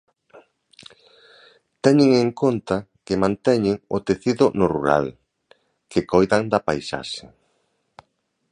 Teñen 1.83 2.11
en 2.23 2.29
conta 2.41 2.77
que 3.05 3.21
manteñen 3.23 3.75
o 3.95 3.97
tecido 4.07 4.45
no 4.59 4.65
rural, 4.75 5.05
que 5.91 6.01
coidan 6.11 6.43
da 6.51 6.59
paisaxe... 6.67 7.25